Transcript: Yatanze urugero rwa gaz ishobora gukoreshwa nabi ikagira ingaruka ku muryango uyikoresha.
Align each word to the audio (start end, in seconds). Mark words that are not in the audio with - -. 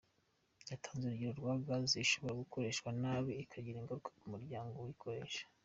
Yatanze 0.71 1.03
urugero 1.05 1.33
rwa 1.39 1.53
gaz 1.65 1.89
ishobora 2.05 2.39
gukoreshwa 2.41 2.89
nabi 3.01 3.31
ikagira 3.43 3.75
ingaruka 3.79 4.09
ku 4.17 4.23
muryango 4.33 4.73
uyikoresha. 4.77 5.43